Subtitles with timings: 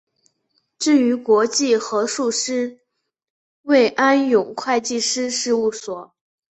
[0.79, 2.79] 至于国际核数师
[3.61, 6.15] 为安永会计师事务所。